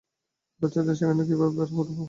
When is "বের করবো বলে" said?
1.51-1.89